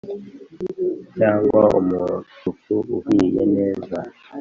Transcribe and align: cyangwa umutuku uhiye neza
cyangwa 1.15 1.61
umutuku 1.79 2.75
uhiye 2.97 3.43
neza 3.55 3.97